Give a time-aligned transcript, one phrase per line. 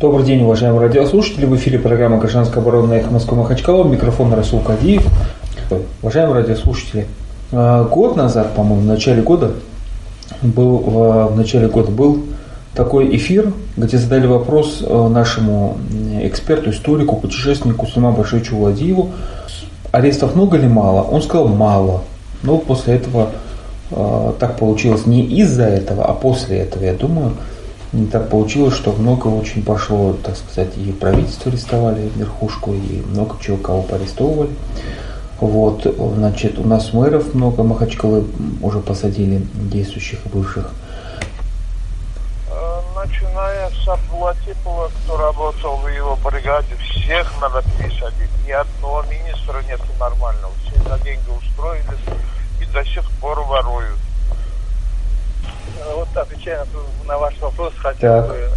[0.00, 1.44] Добрый день, уважаемые радиослушатели.
[1.44, 3.82] В эфире программа «Гражданская оборона» «Эхо Москвы Махачкала».
[3.82, 5.02] Микрофон Расул Кадиев.
[6.02, 7.08] Уважаемые радиослушатели,
[7.50, 9.54] э, год назад, по-моему, в начале года
[10.40, 12.20] был, в начале года был
[12.74, 15.78] такой эфир, где задали вопрос э, нашему
[16.22, 19.10] эксперту, историку, путешественнику Сулейману Башевичу Владиеву,
[19.90, 21.02] арестов много или мало?
[21.02, 22.02] Он сказал мало.
[22.44, 23.30] Но после этого
[23.90, 27.32] э, так получилось не из-за этого, а после этого, я думаю,
[27.92, 33.36] не так получилось, что много очень пошло, так сказать, и правительство арестовали верхушку, и много
[33.40, 34.50] чего кого поарестовывали.
[35.40, 38.26] Вот, значит, у нас мэров много, Махачкалы
[38.60, 40.72] уже посадили, действующих и бывших.
[42.50, 48.30] Э, начиная с Абдулатипова, кто работал в его бригаде, всех надо пересадить.
[48.46, 50.52] Ни одного министра нет нормального.
[50.64, 51.86] Все за деньги устроились
[52.60, 53.98] и до сих пор воруют.
[55.88, 56.66] Э, вот отвечая
[57.06, 58.28] на ваш вопрос, хотел так.
[58.28, 58.50] бы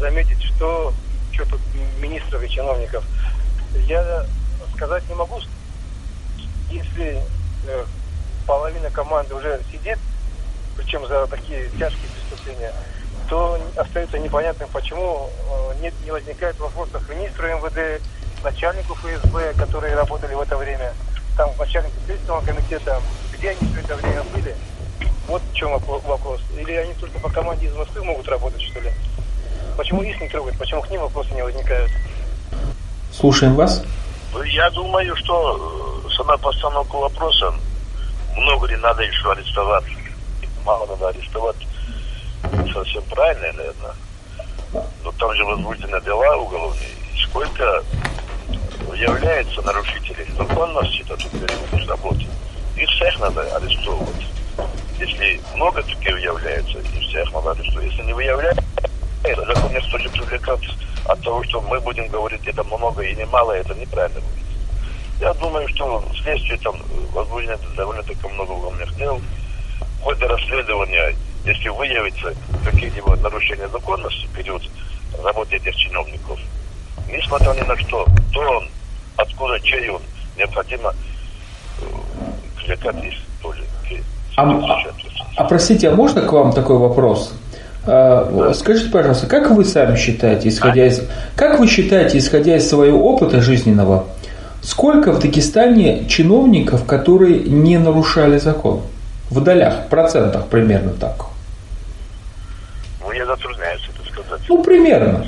[0.00, 0.92] заметить, что
[1.32, 1.60] что тут
[2.00, 3.04] министров и чиновников.
[3.86, 4.26] Я
[4.74, 5.40] сказать не могу,
[6.70, 7.22] если
[7.66, 7.84] э,
[8.46, 9.98] половина команды уже сидит,
[10.76, 12.72] причем за такие тяжкие преступления,
[13.28, 18.02] то остается непонятным, почему э, нет, не возникает вопросов министру МВД,
[18.42, 20.92] начальнику ФСБ, которые работали в это время,
[21.36, 23.00] там начальнику Следственного комитета,
[23.32, 24.56] где они все это время были.
[25.28, 26.40] Вот в чем вопрос.
[26.58, 28.90] Или они только по команде из Москвы могут работать, что ли?
[29.76, 30.58] Почему их не трогают?
[30.58, 31.90] Почему к ним вопросы не возникают?
[33.12, 33.84] Слушаем вас.
[34.32, 37.52] Ну, я думаю, что э, сама постановка вопроса,
[38.36, 39.84] много ли надо еще арестовать,
[40.64, 41.56] мало надо арестовать,
[42.72, 43.94] совсем правильно, наверное.
[45.04, 46.88] Но там же возбуждены дела уголовные.
[47.22, 47.84] Сколько
[48.94, 52.26] является нарушителей законности, это тут работы.
[52.76, 54.37] Их всех надо арестовывать.
[54.98, 57.84] Если много таких является, и всех надо арестовать.
[57.86, 58.62] Если не выявляется,
[59.22, 60.60] закон не стоит привлекать
[61.04, 64.46] от того, что мы будем говорить, это много и немало, это неправильно будет.
[65.20, 66.76] Я думаю, что следствие там
[67.12, 69.20] возбуждено довольно-таки много уголовных дел.
[70.00, 71.14] В ходе расследования,
[71.44, 74.62] если выявится какие-либо нарушения законности в период
[75.22, 76.38] работы этих чиновников,
[77.08, 78.68] несмотря ни на что, то он,
[79.16, 80.02] откуда, чей он,
[80.36, 80.92] необходимо
[82.56, 83.14] привлекать их.
[84.38, 84.84] А, а,
[85.34, 87.34] а простите, а можно к вам такой вопрос?
[87.84, 91.02] А, скажите, пожалуйста, как вы сами считаете, исходя из,
[91.34, 94.06] как вы считаете, исходя из своего опыта жизненного,
[94.62, 98.82] сколько в Дагестане чиновников, которые не нарушали закон?
[99.28, 101.26] В долях, в процентах примерно так.
[103.00, 104.40] Ну, я затрудняюсь это сказать.
[104.48, 105.26] Ну, примерно.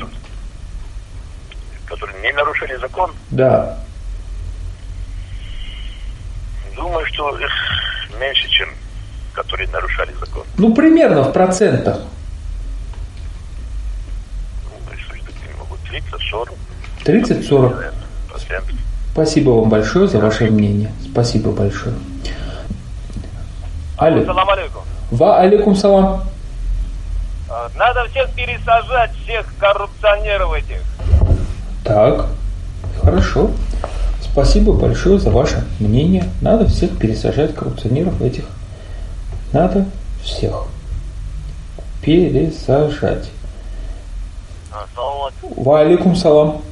[1.87, 3.10] Которые не нарушили закон?
[3.32, 3.77] Да.
[6.77, 7.50] Думаю, что их
[8.21, 8.69] меньше, чем
[9.42, 10.44] которые нарушали закон.
[10.58, 12.00] Ну, примерно в процентах.
[17.04, 17.92] 30-40.
[19.12, 20.92] Спасибо вам большое за ваше мнение.
[21.10, 21.94] Спасибо большое.
[23.96, 24.24] Алло.
[24.24, 24.82] Салам алейкум.
[25.10, 26.22] Ва алейкум салам.
[27.48, 30.82] А, надо всех пересажать, всех коррупционеров этих.
[31.84, 32.26] Так,
[33.02, 33.50] хорошо.
[34.22, 36.24] Спасибо большое за ваше мнение.
[36.40, 38.44] Надо всех пересажать коррупционеров этих.
[39.52, 39.84] Надо
[40.22, 40.66] всех
[42.00, 43.28] пересажать.
[45.56, 46.62] Ва алейкум салам.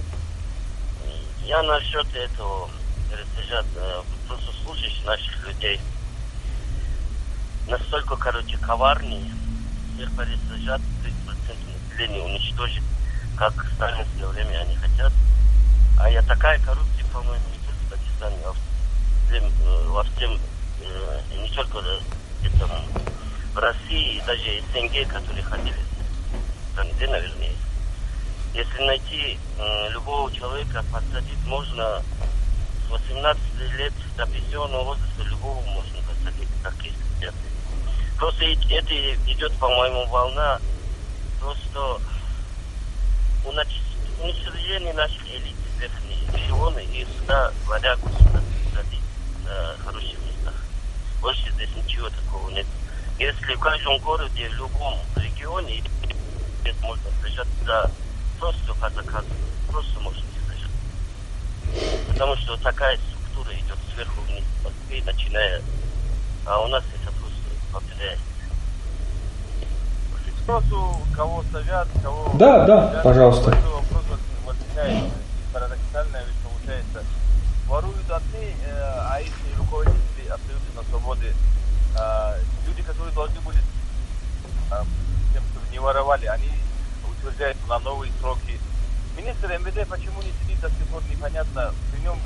[1.45, 2.69] Я насчет этого
[3.11, 5.81] растяжат, э, просто слушаешь наших людей.
[7.67, 9.33] Настолько, короче, коварнее.
[9.97, 11.57] Всех пересажат, 30%
[11.91, 12.85] населения уничтожить,
[13.37, 15.13] как в сталинское время они хотят.
[15.99, 20.39] А я такая коррупция, по-моему, не только в Дагестане, а э, во всем,
[20.81, 21.83] э, не только
[22.43, 22.85] это,
[23.55, 25.79] в России, даже СНГ, которые ходили,
[26.77, 27.53] там где, наверное,
[28.55, 32.03] если найти э, любого человека, посадить можно
[32.87, 33.43] с 18
[33.79, 36.97] лет до пенсионного возраста любого можно посадить, как есть.
[38.19, 40.61] Просто это идет, по-моему, волна
[41.41, 42.01] просто
[44.21, 47.53] уничтожение наших элит, верхние эшелоны, и сюда
[48.75, 49.01] садить
[49.45, 50.18] на хороших местах.
[51.21, 52.67] Больше здесь ничего такого нет.
[53.19, 55.83] Если в каждом городе, в любом регионе,
[56.83, 57.91] можно сажать за
[58.39, 59.27] просто по заказу,
[59.71, 60.71] просто можете сажать.
[62.09, 65.63] Потому что такая структура идет сверху вниз по Москве, начиная,
[66.47, 67.39] а у нас это просто
[67.73, 68.25] повторяется.
[70.47, 72.31] Вопросу, кого садят, кого...
[72.35, 73.51] Да, да, садят, пожалуйста.
[73.51, 74.05] Вопрос
[74.47, 75.13] возникает,
[75.53, 77.05] парадоксальная вещь получается.
[77.67, 78.81] Воруют одни, э,
[79.11, 81.35] а если руководители абсолютно свободы,
[81.97, 83.59] э, люди, которые должны были
[84.71, 84.85] э,
[85.33, 86.51] тем, кто не воровали, они
[87.09, 88.61] утверждается на новые сроки.
[89.17, 91.75] Министр МВД почему не сидит до сих пор, непонятно.
[91.91, 92.19] При нем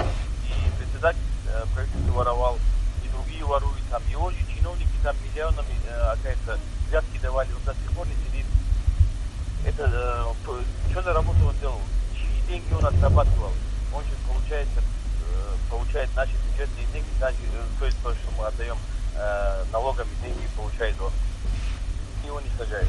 [0.44, 1.18] и председатель
[1.48, 2.58] э, правительства воровал,
[3.04, 3.82] и другие воруют.
[3.90, 6.58] Там его же чиновники там миллионами, э, оказывается,
[6.88, 7.50] взятки давали.
[7.52, 8.46] Он до сих пор не сидит.
[9.64, 10.32] Это э,
[10.90, 11.80] что за работу он делал?
[12.14, 13.52] Чьи деньги он отрабатывал?
[13.94, 18.44] Он же получается, э, получает наши бюджетные деньги, даже, э, то есть то, что мы
[18.44, 18.76] отдаем
[19.14, 21.12] э, налогами деньги, получает он.
[22.26, 22.88] Его не сажает.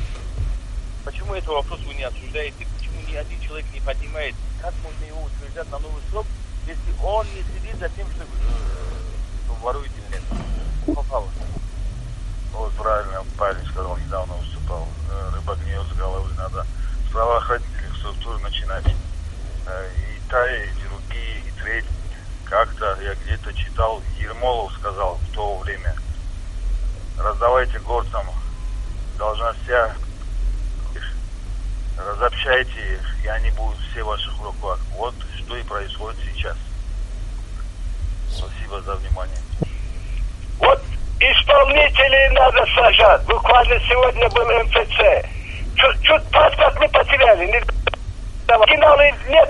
[1.05, 2.67] Почему этот вопрос вы не обсуждаете?
[2.77, 4.35] Почему ни один человек не поднимает?
[4.61, 6.25] Как можно его утверждать на новый срок,
[6.67, 8.25] если он не следит за тем, что, э,
[9.45, 10.95] что ворует или нет?
[10.95, 11.29] Попало.
[12.51, 14.87] Вот правильно парень сказал, недавно выступал.
[15.11, 16.65] Э, рыба гниет с головы, надо
[17.07, 18.85] с правоохранительных структур начинать.
[19.65, 21.85] Э, и та, и другие, и треть.
[22.43, 25.95] Как-то я где-то читал, Ермолов сказал в то время,
[27.17, 28.27] раздавайте горцам
[29.17, 29.95] должностя
[31.97, 34.79] разобщайте их, и они будут все в ваших руках.
[34.97, 36.57] Вот что и происходит сейчас.
[38.29, 39.37] Спасибо за внимание.
[40.59, 40.81] Вот
[41.19, 43.23] исполнителей надо сажать.
[43.25, 45.27] Буквально сегодня был МФЦ.
[46.01, 47.45] Чуть паспорт мы потеряли.
[47.47, 47.61] Не...
[48.47, 49.49] Оригиналы нет,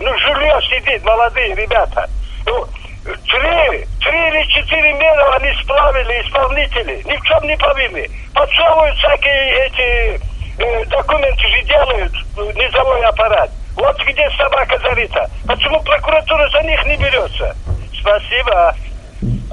[0.00, 2.08] ну, жулье сидит, молодые ребята.
[2.46, 2.66] Ну,
[3.04, 7.02] три, три или четыре меры они справили, исполнители.
[7.04, 8.10] Ни в чем не повинны.
[8.34, 12.12] Подсовывают всякие эти документы же делают,
[12.56, 13.50] низовой аппарат.
[13.74, 15.30] Вот где собака зарита.
[15.46, 17.56] Почему прокуратура за них не берется?
[17.98, 18.74] Спасибо.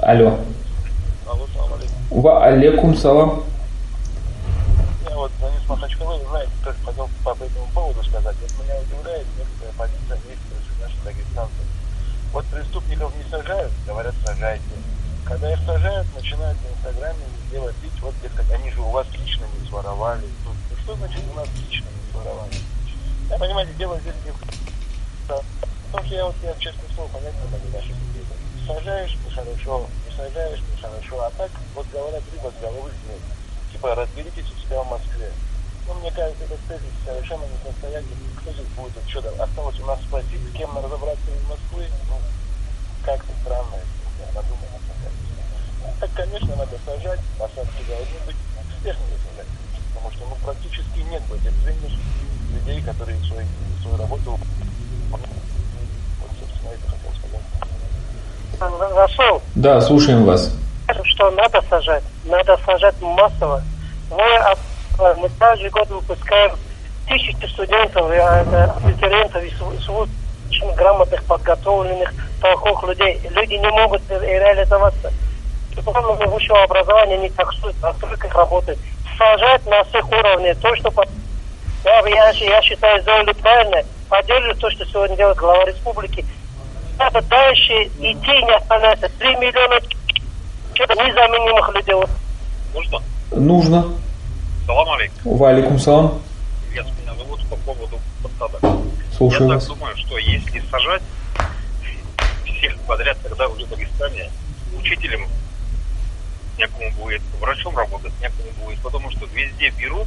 [0.02, 0.38] Алло.
[1.26, 2.22] Алло, салам алейкум.
[2.22, 3.44] Ва алейкум салам.
[5.08, 8.36] Я вот звоню с Махачкалы, знаете, как хотел по этому поводу сказать.
[8.40, 11.64] Вот меня удивляет некоторая позиция некоторых наших дагестанцев.
[12.32, 14.62] Вот преступников не сажают, говорят, сажайте.
[15.24, 19.44] Когда их сажают, начинают в Инстаграме делать вид, вот, дескать, они же у вас лично
[19.58, 22.60] не своровали, тут что значит у нас лично ворование?
[23.30, 24.38] Я, понимаете, дело здесь не в
[25.28, 28.26] Потому что я вот, я, честно слово, понять не могу наших людей.
[28.66, 31.22] Сажаешь– хорошо, не сажаешь– хорошо.
[31.22, 33.22] А так, вот говорят, рыба с головы снег.
[33.70, 35.30] Типа, разберитесь у себя в Москве.
[35.86, 38.34] Ну, мне кажется, этот тезис совершенно несостоятельный.
[38.40, 39.30] Кто здесь будет вот что-то?
[39.42, 41.86] Осталось у нас спросить, с кем разобраться из Москвы.
[42.10, 42.18] Ну,
[43.04, 44.78] как-то странно, если надумано.
[46.00, 48.36] Так, конечно, надо сажать, посадки должны быть
[48.74, 49.46] успешными сажать
[50.00, 51.92] потому что ну, практически нет в этих землях
[52.52, 53.46] людей, которые свою,
[53.82, 54.38] свою работу
[55.10, 55.20] вот,
[56.38, 57.44] собственно, это хотел сказать.
[58.94, 59.42] Расул.
[59.60, 60.56] Да, слушаем вас.
[61.04, 62.02] Что надо сажать?
[62.24, 63.62] Надо сажать массово.
[64.10, 66.52] Мы, мы каждый год выпускаем
[67.06, 69.52] тысячи студентов, абитуриентов и
[69.92, 72.10] очень грамотных, подготовленных,
[72.40, 73.20] толковых людей.
[73.32, 75.12] Люди не могут реализоваться.
[75.76, 78.78] Дипломного высшего образования не таксуют, а только работают
[79.18, 80.56] сажать на всех уровнях.
[80.60, 80.90] То, что
[81.84, 83.82] я, я, я считаю, сделали правильно.
[84.08, 86.24] Поддерживаю то, что сегодня делает глава республики.
[87.00, 89.08] Надо дальше идти, не останавливаться.
[89.18, 89.80] Три миллиона
[90.74, 91.96] что-то незаменимых людей.
[92.74, 93.02] Нужно?
[93.30, 93.86] Нужно.
[94.66, 95.36] Салам алейкум.
[95.38, 96.20] Валикум салам.
[96.74, 98.60] Я меня зовут по поводу посадок.
[99.16, 99.66] Слушаю Я вас.
[99.66, 101.02] так думаю, что если сажать
[102.44, 104.30] всех подряд, тогда уже в Дагестане
[104.78, 105.26] учителем
[106.58, 110.06] некому будет, врачом работать некому будет, потому что везде берут,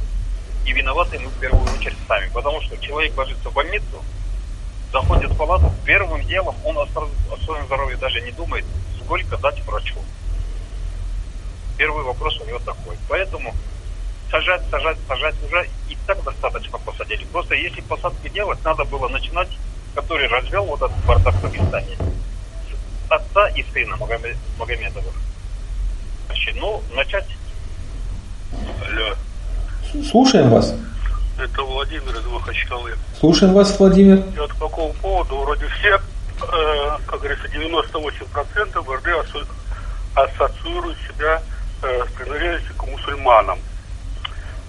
[0.64, 2.30] и виноваты мы в первую очередь сами.
[2.32, 4.00] Потому что человек ложится в больницу,
[4.94, 8.64] заходит в палату, первым делом он о, своем здоровье даже не думает,
[9.02, 9.96] сколько дать врачу.
[11.76, 12.96] Первый вопрос у него такой.
[13.08, 13.52] Поэтому
[14.30, 17.24] сажать, сажать, сажать уже и так достаточно посадили.
[17.32, 19.48] Просто если посадки делать, надо было начинать,
[19.96, 21.96] который развел вот этот бардак в Дагестане,
[23.08, 25.14] с отца и сына Магомедовых.
[26.26, 27.26] Значит, ну, начать.
[30.08, 30.72] Слушаем вас.
[31.38, 32.94] Это Владимир из Махачкалы.
[33.18, 34.18] Слушаем вас, Владимир.
[34.18, 39.46] И вот по какому поводу вроде все, э, как говорится, 98% в РД асо-
[40.14, 41.42] ассоциируют себя
[41.82, 43.58] э, с принадлежностью к мусульманам.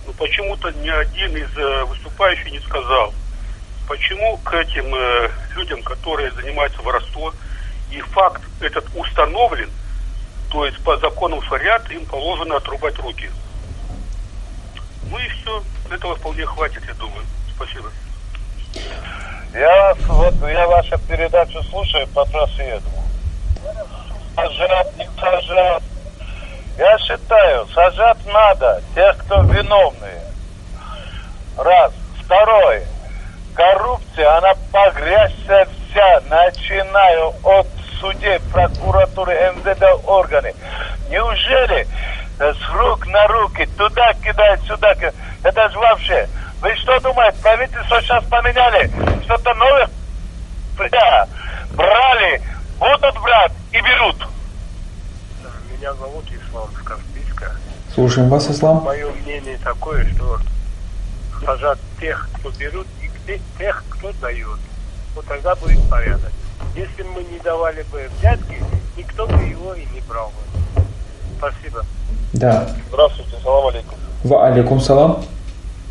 [0.08, 3.14] Но почему-то ни один из э, выступающих не сказал,
[3.88, 7.34] почему к этим э, людям, которые занимаются воровством,
[7.92, 9.70] и факт этот установлен,
[10.52, 13.30] то есть по законам шариат им положено отрубать руки.
[15.12, 15.64] Ну и все.
[15.92, 17.26] Этого вполне хватит, я думаю.
[17.56, 17.90] Спасибо.
[19.54, 22.90] Я вас, вот, я вашу передачу слушаю по просвету.
[24.36, 25.84] Сажать, не сажать.
[26.78, 30.22] Я считаю, сажать надо тех, кто виновные.
[31.58, 31.94] Раз.
[32.26, 32.86] Второе.
[33.54, 37.68] Коррупция, она погрязся вся, начиная от
[38.00, 40.54] судей, прокуратуры, МВД органы.
[41.10, 41.88] Неужели
[42.40, 45.16] с рук на руки, туда кидают, сюда кидают?
[45.46, 46.28] Это же вообще
[46.60, 48.92] Вы что думаете, правительство сейчас поменяли?
[49.24, 49.88] Что-то новое
[51.76, 52.42] брали,
[52.80, 54.28] будут брать и берут.
[55.72, 57.52] Меня зовут Ислам с Каспийска.
[57.94, 58.84] Слушаем вас, Ислам.
[58.84, 60.40] Мое мнение такое, что
[61.46, 62.88] сажать тех, кто берут,
[63.28, 64.60] и тех, кто дает.
[65.16, 66.32] Вот тогда будет порядок.
[66.76, 68.64] Если мы не давали бы взятки,
[68.98, 70.82] никто бы его и не брал бы.
[71.38, 71.84] Спасибо.
[72.34, 72.68] Да.
[72.90, 74.00] Здравствуйте, салам алейкум.
[74.24, 75.24] Ва алейкум салам.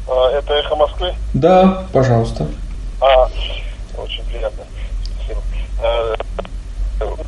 [0.09, 1.15] А, это эхо Москвы?
[1.33, 2.47] Да, пожалуйста.
[3.01, 3.29] А,
[3.97, 4.65] очень приятно.
[5.17, 5.41] Спасибо.
[5.83, 6.15] А,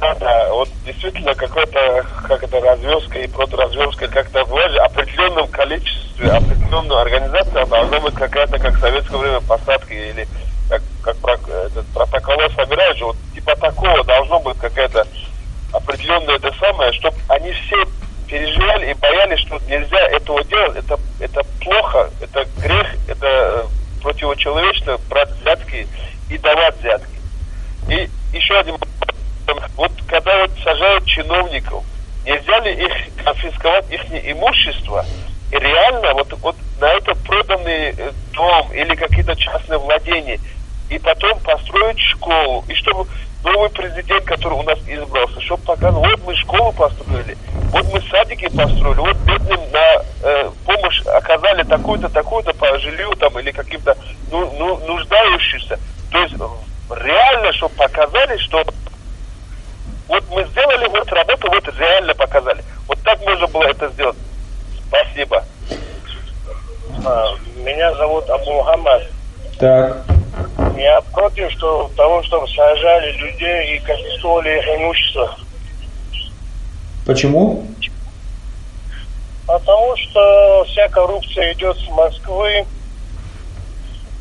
[0.00, 7.00] да, да, вот действительно какой-то, как это, развязка и проторазвязка, как-то в определенном количестве, определенную
[7.00, 10.28] организацию должна быть какая-то, как в советское время, посадка или
[10.68, 10.82] как,
[11.20, 15.06] как этот, протоколы собирают же, вот типа такого должно быть какая-то
[15.72, 17.76] определенная это самое, чтобы они все
[18.28, 23.64] переживали и боялись, что нельзя этого делать, это, это плохо, это грех, это э,
[24.02, 25.86] противочеловечно брать взятки
[26.30, 27.16] и давать взятки.
[27.88, 28.76] И еще один
[29.76, 31.84] вот когда вот сажают чиновников,
[32.24, 32.92] нельзя ли их
[33.24, 35.04] конфисковать их имущество?
[35.52, 40.40] И реально вот, вот на это проданный э, дом или какие-то частные владения
[40.90, 43.06] и потом построить школу, и чтобы
[43.44, 47.36] новый президент, который у нас избрался, чтобы показал, вот мы школу построили,
[47.76, 53.38] вот мы садики построили, вот бедным на э, помощь оказали такую-то, такую-то по жилью там
[53.38, 53.96] или каким-то
[54.30, 55.78] ну, ну, нуждающимся.
[56.10, 56.34] То есть
[56.90, 58.64] реально, чтобы показали, что
[60.08, 62.62] вот мы сделали вот работу, вот реально показали.
[62.88, 64.16] Вот так можно было это сделать.
[64.88, 65.44] Спасибо.
[67.04, 69.02] А, меня зовут Абу Мухаммад.
[69.58, 70.04] Так.
[70.76, 75.36] Я против что, того, чтобы сажали людей и конфисковали их имущество.
[77.06, 77.64] Почему?
[79.46, 82.66] Потому что вся коррупция идет с Москвы.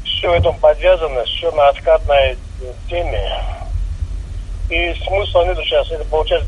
[0.03, 2.37] Все это подвязано, все на откатной
[2.87, 3.43] теме.
[4.69, 6.47] И смысла нет сейчас, это получается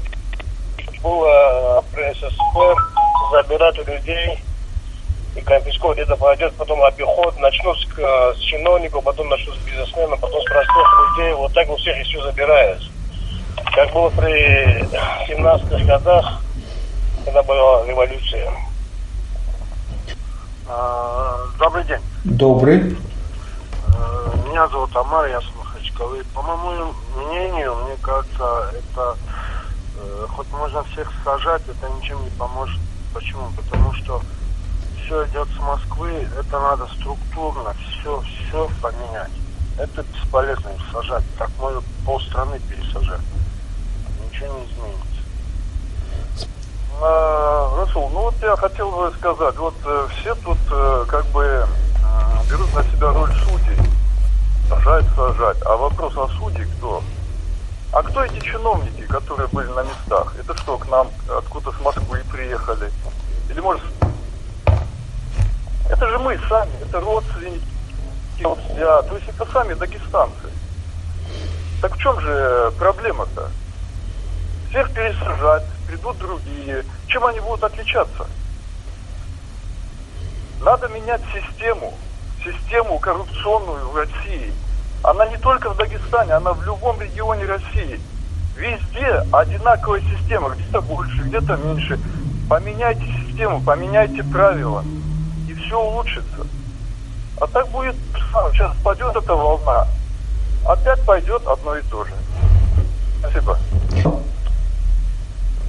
[1.03, 2.75] было при СССР
[3.32, 4.39] забирать людей
[5.36, 10.41] и конфисковать это пойдет, потом обиход, начнут с, с чиновников, потом начнут с бизнесменов, потом
[10.41, 12.89] с простых людей, вот так у всех и все забирается.
[13.77, 14.81] Как было при
[15.29, 16.41] 17-х годах,
[17.24, 18.51] когда была революция.
[20.67, 22.01] А, добрый день.
[22.24, 22.98] Добрый.
[23.96, 26.24] А, меня зовут Амар, я с Махачкалы.
[26.34, 29.15] По моему мнению, мне кажется, это
[30.00, 32.79] э, хоть можно всех сажать, это ничем не поможет.
[33.13, 33.43] Почему?
[33.55, 34.24] Потому что
[35.05, 39.34] все идет с Москвы, это надо структурно все, все поменять.
[39.77, 41.24] Это бесполезно их сажать.
[41.38, 43.22] Так можно полстраны пересажать.
[44.38, 45.17] Ничего не изменится.
[47.00, 51.65] Расул, ну вот я хотел бы сказать, вот э, все тут э, как бы э,
[52.50, 53.77] берут на себя роль судей.
[54.70, 55.58] Сажать, сажать.
[55.65, 57.01] А вопрос, а судьи кто?
[57.91, 60.36] А кто эти чиновники, которые были на местах?
[60.39, 62.91] Это что, к нам откуда с Москвы приехали?
[63.50, 63.84] Или может
[65.89, 67.65] это же мы сами, это родственники,
[68.39, 70.51] друзья, то есть это сами дагестанцы.
[71.82, 73.50] Так в чем же проблема-то?
[74.77, 76.86] Всех пересажать, придут другие.
[77.07, 78.27] Чем они будут отличаться?
[80.62, 81.96] Надо менять систему,
[82.46, 84.53] систему коррупционную в России.
[85.03, 88.00] Она не только в Дагестане, она в любом регионе России.
[88.55, 92.00] Везде одинаковая система, где-то больше, где-то меньше.
[92.48, 94.84] Поменяйте систему, поменяйте правила
[95.65, 96.46] все улучшится.
[97.41, 97.96] А так будет,
[98.53, 99.88] сейчас пойдет эта волна,
[100.65, 102.13] опять пойдет одно и то же.
[103.19, 103.57] Спасибо.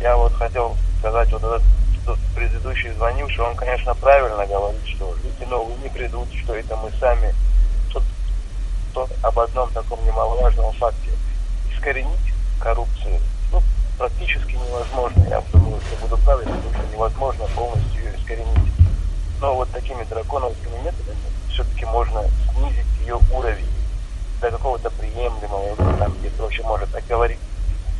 [0.01, 5.77] Я вот хотел сказать, вот этот предыдущий звонивший, он, конечно, правильно говорит, что люди новые
[5.79, 7.35] не придут, что это мы сами.
[7.93, 8.05] Тут,
[8.95, 11.11] тут об одном таком немаловажном факте.
[11.75, 13.21] Искоренить коррупцию
[13.53, 13.63] ну,
[13.99, 15.25] практически невозможно.
[15.29, 18.73] Я думаю, что буду правильно, потому что невозможно полностью ее искоренить.
[19.41, 21.19] Но вот такими драконовскими методами
[21.51, 23.67] все-таки можно снизить ее уровень
[24.41, 27.39] до какого-то приемлемого, там, где проще может так говорить.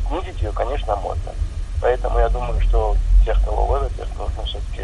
[0.07, 1.33] Снизить ее, конечно, можно.
[1.81, 2.95] Поэтому я думаю, что
[3.25, 4.83] тех, кого ловят, их нужно все-таки,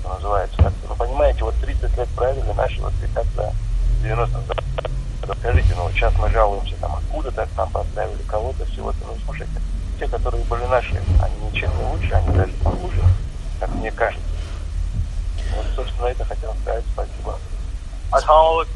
[0.00, 3.52] что называется, как ну, понимаете, вот 30 лет правили, наши вот как-то
[4.02, 4.64] 90
[5.40, 8.98] Скажите, ну вот сейчас мы жалуемся, там, откуда-то нам поставили кого-то всего-то.
[9.06, 9.52] Ну, слушайте,
[9.98, 13.00] те, которые были наши, они ничем не лучше, они даже похуже,
[13.60, 14.24] как мне кажется.
[15.56, 16.84] Вот, собственно, это хотел сказать.
[16.92, 17.38] Спасибо.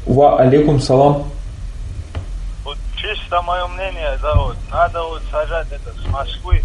[0.05, 1.31] Ва алейкум салам.
[2.63, 6.63] Вот чисто мое мнение, да, вот, надо вот сажать это с Москвы,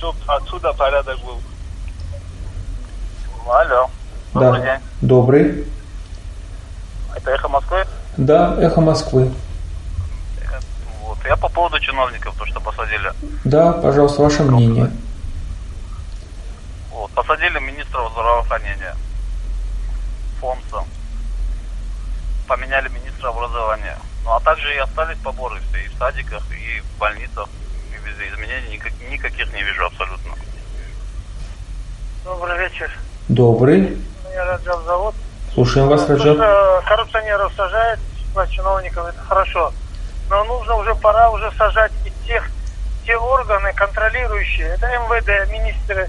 [0.00, 1.38] чтобы отсюда порядок был.
[3.46, 3.90] Алло.
[4.32, 4.66] Добрый да.
[4.66, 4.84] день.
[5.02, 5.64] Добрый.
[7.14, 7.84] Это эхо Москвы?
[8.16, 9.30] Да, эхо Москвы.
[11.02, 11.18] Вот.
[11.26, 13.12] Я по поводу чиновников, то, что посадили.
[13.44, 14.90] Да, пожалуйста, ваше мнение.
[16.90, 17.10] Вот.
[17.10, 18.96] Посадили министра здравоохранения.
[20.40, 20.84] Фонса.
[22.48, 23.98] Поменяли министра образования.
[24.24, 25.84] Ну а также и остались поборы все.
[25.84, 27.48] И в садиках, и в больницах.
[28.28, 30.32] Изменений никак, никаких не вижу абсолютно.
[32.24, 32.90] Добрый вечер.
[33.28, 33.98] Добрый.
[34.28, 35.14] Меня Раджаб зовут.
[35.54, 36.36] Слушаем вас, Раджаб.
[36.36, 38.00] что коррупционеров сажают,
[38.50, 39.72] чиновников, это хорошо.
[40.28, 42.48] Но нужно уже, пора уже сажать и тех,
[43.04, 44.68] те органы контролирующие.
[44.68, 46.08] Это МВД, министры,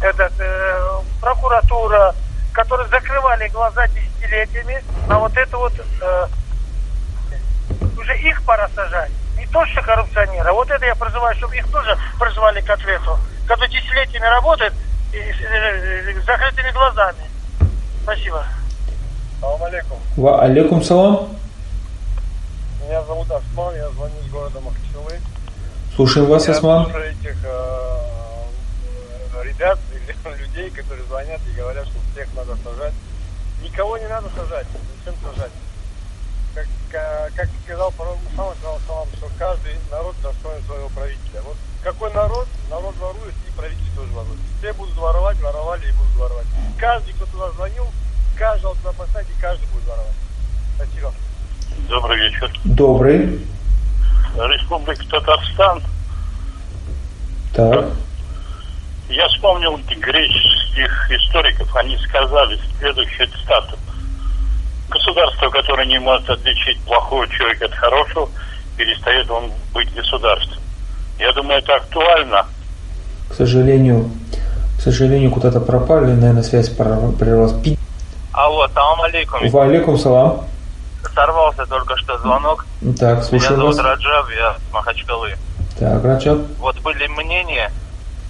[0.00, 2.14] этот, э, прокуратура,
[2.52, 6.26] которые закрывали глаза десятилетиями на вот это вот э,
[7.98, 9.10] уже их пора сажать.
[9.48, 10.48] Не то, что коррупционеры.
[10.48, 13.18] а Вот это я призываю, чтобы их тоже призвали к ответу.
[13.46, 14.74] Которые десятилетиями работают
[15.12, 17.18] и, с э, с закрытыми глазами.
[18.02, 18.44] Спасибо.
[19.40, 19.98] Салам алейкум.
[20.16, 21.36] Ва алейкум салам.
[22.84, 25.20] Меня зовут Осман, я звоню из города Махачкалы.
[25.94, 26.84] Слушаем вас, я Осман.
[26.84, 27.98] слушаю этих э,
[29.34, 32.94] э, ребят, или людей, которые звонят и говорят, что всех надо сажать.
[33.62, 34.66] Никого не надо сажать.
[35.04, 35.52] Зачем сажать?
[36.58, 41.42] Как, ка- как сказал пророк Мухаммад, салам, что каждый народ достоин своего правителя.
[41.44, 44.38] Вот какой народ, народ ворует и правитель тоже ворует.
[44.58, 46.46] Все будут воровать, воровали и будут воровать.
[46.76, 47.86] Каждый, кто туда звонил,
[48.36, 50.14] каждого туда поставить, и каждый будет воровать.
[50.74, 51.12] Спасибо.
[51.88, 52.52] Добрый вечер.
[52.64, 53.46] Добрый.
[54.34, 55.82] Республика Татарстан.
[57.54, 57.92] Так.
[59.08, 63.76] Я вспомнил греческих историков, они сказали следующую цитату.
[64.90, 68.28] Государство, которое не может отличить плохого человека от хорошего,
[68.76, 70.58] перестает он быть государством.
[71.18, 72.46] Я думаю, это актуально.
[73.28, 74.10] К сожалению,
[74.78, 77.54] к сожалению, куда-то пропали, наверное, связь прорва- прервалась.
[78.32, 79.48] Алло, салам алейкум.
[79.50, 80.44] Ва алейкум салам.
[81.14, 82.64] Сорвался только что звонок.
[82.98, 83.84] Так, Меня слушаем зовут вас.
[83.84, 85.34] Раджаб, я с Махачкалы.
[85.78, 86.38] Так, Раджаб.
[86.58, 87.72] Вот были мнения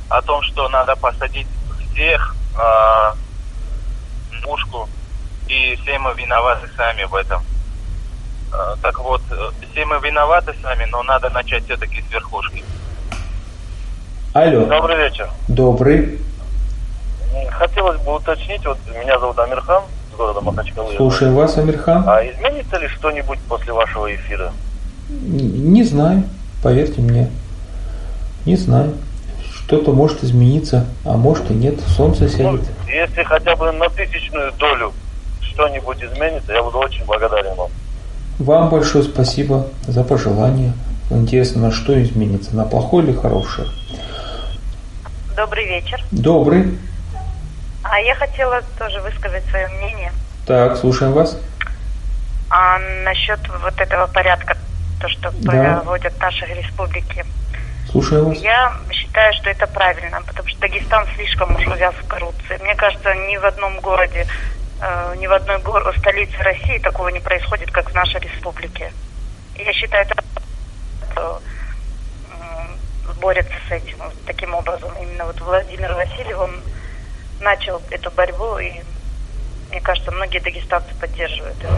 [0.09, 1.47] о том, что надо посадить
[1.93, 4.89] всех в пушку,
[5.49, 7.43] и все мы виноваты сами в этом.
[8.53, 12.63] А, так вот, э, все мы виноваты сами, но надо начать все-таки с верхушки.
[14.33, 14.67] Алло.
[14.67, 15.29] Добрый вечер.
[15.49, 16.19] Добрый.
[17.51, 20.97] Хотелось бы уточнить, вот меня зовут Амирхан из города Махачкалы.
[20.97, 22.09] Слушаем вас, Амирхан.
[22.09, 24.53] А изменится ли что-нибудь после вашего эфира?
[25.09, 26.25] Не знаю,
[26.63, 27.31] поверьте мне.
[28.45, 28.95] Не знаю.
[29.53, 31.79] Что-то может измениться, а может и нет.
[31.97, 32.63] Солнце сядет.
[32.87, 34.93] Если хотя бы на тысячную долю
[35.63, 37.69] что-нибудь изменится, я буду очень благодарен вам.
[38.39, 40.73] Вам большое спасибо за пожелание.
[41.11, 43.67] Интересно, на что изменится, на плохое или хорошее?
[45.37, 46.01] Добрый вечер.
[46.13, 46.79] Добрый.
[47.83, 50.13] А я хотела тоже высказать свое мнение
[50.47, 51.37] Так, слушаем вас.
[52.51, 54.57] а, насчет вот этого порядка,
[55.01, 55.81] то, что Да.
[55.83, 57.25] проводят в нашей республике.
[57.91, 58.39] Слушаем вас.
[58.39, 62.59] Я считаю, что это правильно, потому что Дагестан слишком уж увяз в коррупции.
[62.63, 64.27] Мне кажется, ни в одном городе,
[65.17, 65.61] ни в одной
[65.99, 68.93] столице России такого не происходит, как в нашей республике.
[69.57, 70.23] Я считаю, это
[71.17, 71.39] э,
[73.21, 74.91] борется с этим вот таким образом.
[75.01, 76.63] Именно вот Владимир Васильев, он
[77.41, 78.73] начал эту борьбу, и
[79.71, 81.77] мне кажется, многие дагестанцы поддерживают его.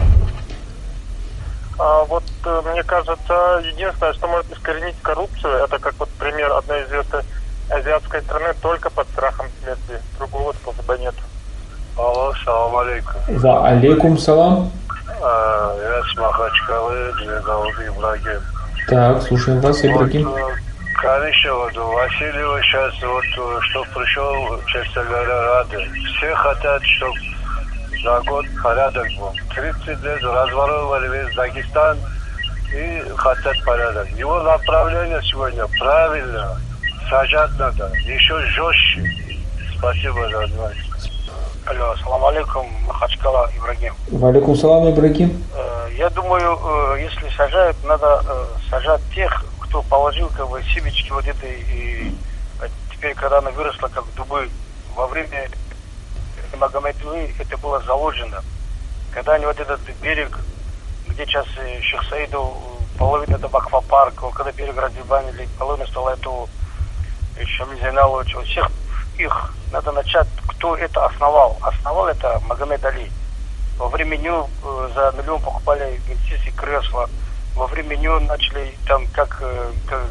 [1.79, 6.83] А вот э, мне кажется, единственное, что может искоренить коррупцию, это как вот пример одной
[6.83, 7.23] известной
[7.69, 10.03] азиатской страны только под страхом смерти.
[10.19, 11.15] Другого способа нет.
[12.01, 13.21] Алло, салам алейкум.
[13.27, 14.71] Ва алейкум салам.
[15.21, 18.41] А, Я с Махачкалы, меня зовут Ибрагим.
[18.87, 20.27] Так, слушаем вас, Ибрагим.
[20.27, 20.53] Вот, э,
[20.99, 23.23] конечно, вот Васильева сейчас вот,
[23.69, 25.77] что пришел, честно говоря, рады.
[26.17, 27.13] Все хотят, чтобы
[28.03, 29.31] за год порядок был.
[29.53, 31.99] 30 лет разворовывали весь Дагестан
[32.73, 34.09] и хотят порядок.
[34.17, 36.57] Его направление сегодня правильно.
[37.11, 37.91] Сажать надо.
[38.05, 39.37] Еще жестче.
[39.77, 40.90] Спасибо за внимание.
[41.65, 43.93] Алло, салам алейкум, Махачкала, Ибрагим.
[44.11, 45.43] Ва алейкум салам, Ибрагим.
[45.55, 46.59] Э, Я думаю,
[46.95, 52.15] э, если сажают, надо э, сажать тех, кто положил как бы семечки вот этой, и
[52.61, 54.49] э, теперь, когда она выросла как дубы,
[54.95, 55.49] во время
[56.59, 58.41] Магомедлы это было заложено.
[59.13, 60.39] Когда они вот этот берег,
[61.07, 61.45] где сейчас
[61.81, 62.53] Шейх Саиду,
[62.97, 66.49] половина это аквапарк, когда берег раздебанили, половина стала эту
[67.39, 68.71] еще Мизиналович, вот всех
[69.17, 70.27] их надо начать,
[70.61, 71.57] кто это основал.
[71.61, 73.11] Основал это Магомед Али.
[73.79, 77.09] Во время него э, за миллион покупали медицинские кресла.
[77.55, 80.03] Во время него начали там как, э, как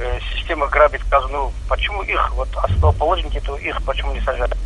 [0.00, 1.52] э, система грабит казну.
[1.68, 4.56] Почему их, вот основоположники, то их почему не сажают?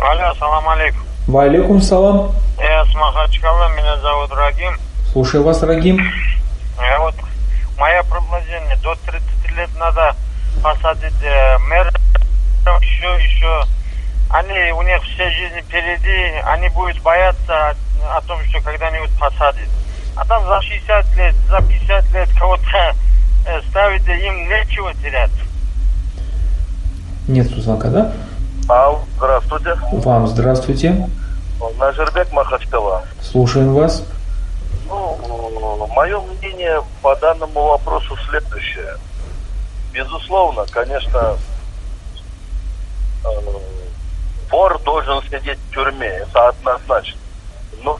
[0.00, 1.02] Алло, салам алейкум.
[1.26, 2.34] Валикум салам.
[2.58, 4.78] Я с Махачкала, меня зовут Рагим.
[5.12, 6.00] Слушаю вас, Рагим.
[6.80, 7.14] Я вот,
[7.76, 10.16] мое предложение, до 30 лет надо
[10.62, 11.92] посадить э, мэр,
[12.80, 13.64] еще, еще.
[14.30, 17.74] Они, у них вся жизнь впереди, они будут бояться о,
[18.16, 19.68] о том, что когда-нибудь посадят.
[20.16, 22.94] А там за 60 лет, за 50 лет кого-то
[23.46, 25.30] э, ставить, им нечего терять.
[27.26, 28.12] Нет звонка, да?
[28.68, 29.76] Ау, здравствуйте.
[29.92, 31.08] Вам здравствуйте.
[31.78, 33.04] Назербек Махачкала.
[33.20, 34.04] Слушаем вас.
[34.88, 38.96] Ну, мое мнение по данному вопросу следующее.
[39.92, 41.36] Безусловно, конечно,
[44.50, 47.18] вор должен сидеть в тюрьме, это однозначно.
[47.82, 47.98] Но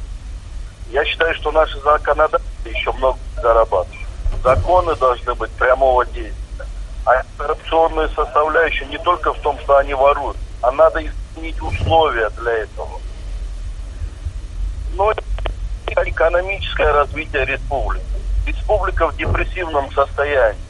[0.90, 4.08] я считаю, что наши законодатели еще много зарабатывают.
[4.42, 6.66] Законы должны быть прямого действия.
[7.06, 12.52] А коррупционная составляющая не только в том, что они воруют, а надо изменить условия для
[12.52, 13.00] этого.
[14.94, 15.12] Но
[15.86, 18.04] экономическое развитие республики.
[18.46, 20.60] Республика в депрессивном состоянии.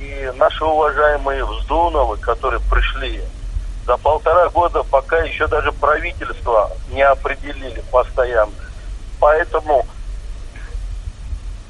[0.00, 3.22] И наши уважаемые Вздуновы, которые пришли
[3.88, 8.52] за полтора года, пока еще даже правительство не определили постоянно.
[9.18, 9.84] Поэтому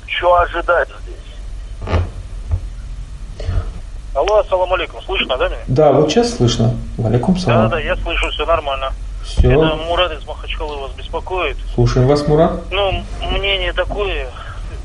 [0.07, 1.14] что ожидать здесь?
[4.14, 5.00] Алло, ассаламу алейкум.
[5.02, 5.59] Слышно, да, меня?
[5.68, 6.76] Да, вот сейчас слышно.
[6.96, 7.68] Валикум салам.
[7.68, 8.92] Да, да, я слышу, все нормально.
[9.22, 9.52] Все.
[9.52, 11.57] Это Мурат из Махачкалы вас беспокоит.
[11.74, 12.68] Слушаем вас, Мурат.
[12.72, 14.28] Ну, мнение такое,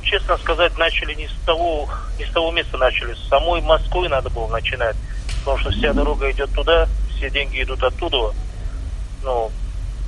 [0.04, 3.16] честно сказать, начали не с того, не с того места начали.
[3.16, 4.96] С самой Москвы надо было начинать.
[5.40, 6.88] Потому что вся дорога идет туда,
[7.24, 8.36] все деньги идут оттуда.
[9.24, 9.50] Ну,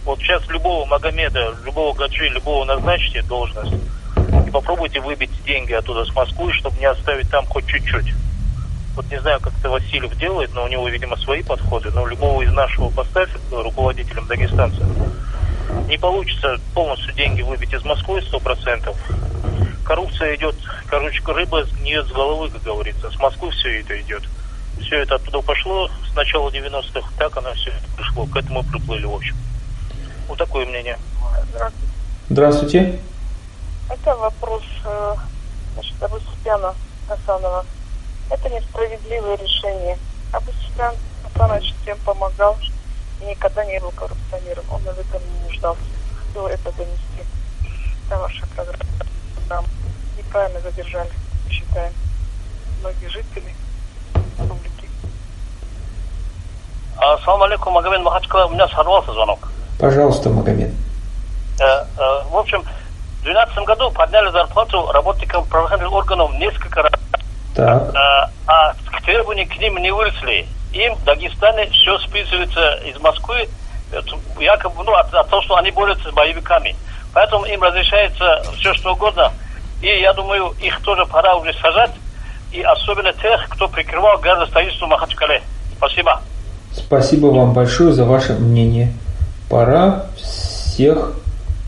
[0.04, 3.74] вот сейчас любого Магомеда, любого Гаджи, любого назначите должность.
[4.46, 8.14] И попробуйте выбить деньги оттуда с Москвы, чтобы не оставить там хоть чуть-чуть.
[8.98, 11.90] Вот не знаю, как это Васильев делает, но у него, видимо, свои подходы.
[11.92, 14.86] Но любого из нашего поставь руководителем дагестанца.
[15.88, 18.98] Не получится полностью деньги выбить из Москвы сто процентов.
[19.86, 20.56] Коррупция идет,
[20.88, 23.10] короче, рыба гниет с головы, как говорится.
[23.10, 24.24] С Москвы все это идет.
[24.86, 28.28] Все это оттуда пошло с начала 90-х, так оно все пришло.
[28.28, 29.36] К этому приплыли, в общем.
[30.28, 31.00] Вот такое мнение.
[32.30, 33.00] Здравствуйте.
[33.90, 35.16] Это вопрос э,
[35.74, 36.76] значит, Абу Сufяна
[37.08, 37.66] Хасанова.
[38.30, 39.98] Это несправедливое решение.
[40.32, 40.94] Абу Сufян
[41.24, 42.56] Хасанович всем помогал
[43.22, 44.66] и никогда не был коррупционером.
[44.70, 45.82] Он в этом не нуждался.
[46.28, 47.24] Хотел это донести
[48.08, 49.68] до вашей программы.
[50.16, 51.12] Неправильно задержали,
[51.50, 51.94] считаем,
[52.82, 53.56] многие жители
[54.38, 54.75] республики.
[56.98, 58.46] Ассаламу алейкум, Магомед Махачкала.
[58.46, 59.50] У меня сорвался звонок.
[59.80, 60.72] Пожалуйста, Магомед.
[61.60, 61.86] Э, э,
[62.32, 66.94] в общем, в 2012 году подняли зарплату работникам правоохранительных органов несколько раз.
[67.56, 67.96] Так.
[67.96, 68.74] А, а
[69.06, 70.48] требования к ним не выросли.
[70.74, 73.48] Им в Дагестане все списывается из Москвы,
[74.40, 76.76] якобы, ну, от, от того, что они борются с боевиками.
[77.14, 79.32] Поэтому им разрешается все, что угодно.
[79.82, 81.92] И я думаю, их тоже пора уже сажать.
[82.52, 85.42] И особенно тех, кто прикрывал градостроительство в Махачкале.
[85.78, 86.22] Спасибо.
[86.76, 88.92] Спасибо вам большое за ваше мнение.
[89.50, 91.14] Пора всех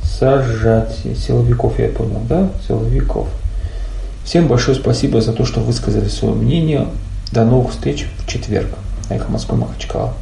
[0.04, 0.98] сажать.
[1.17, 2.50] Силовиков, я понял, да?
[2.67, 3.28] Силовиков.
[4.24, 6.88] Всем большое спасибо за то, что высказали свое мнение.
[7.32, 8.67] До новых встреч в четверг.
[9.10, 10.13] Эхо Москвы Махачкала.